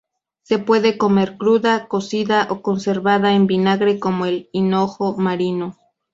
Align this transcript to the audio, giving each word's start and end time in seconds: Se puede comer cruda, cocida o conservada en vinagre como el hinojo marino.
Se 0.41 0.57
puede 0.57 0.97
comer 0.97 1.37
cruda, 1.37 1.87
cocida 1.87 2.47
o 2.49 2.63
conservada 2.63 3.33
en 3.35 3.45
vinagre 3.45 3.99
como 3.99 4.25
el 4.25 4.49
hinojo 4.51 5.15
marino. 5.15 5.77